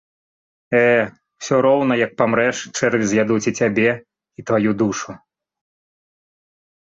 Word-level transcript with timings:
Э, 0.77 1.01
усё 1.41 1.55
роўна, 1.65 1.93
як 2.05 2.11
памрэш, 2.21 2.57
чэрві 2.77 3.05
з'ядуць 3.11 3.47
і 3.51 3.53
цябе, 3.59 3.91
і 4.41 4.45
тваю 4.47 4.71
душу. 4.81 5.11